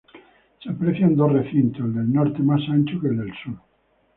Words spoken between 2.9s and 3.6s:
que el del sur.